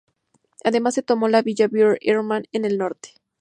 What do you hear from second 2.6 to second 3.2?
el norte.